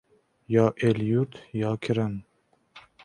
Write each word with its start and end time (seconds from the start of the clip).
Yo, 0.53 0.63
el-yurt, 0.87 1.33
yo 1.61 1.75
kirim! 1.85 2.15